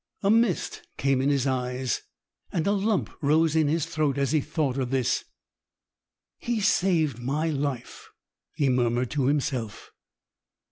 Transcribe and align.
A 0.23 0.31
mist 0.31 0.81
came 0.97 1.21
in 1.21 1.29
his 1.29 1.45
eyes 1.45 2.01
and 2.51 2.65
a 2.65 2.71
lump 2.71 3.11
rose 3.21 3.55
in 3.55 3.67
his 3.67 3.85
throat 3.85 4.17
as 4.17 4.31
he 4.31 4.41
thought 4.41 4.79
of 4.79 4.89
this. 4.89 5.25
"He 6.39 6.59
saved 6.59 7.19
my 7.19 7.49
life," 7.51 8.09
he 8.55 8.67
murmured 8.67 9.11
to 9.11 9.27
himself. 9.27 9.91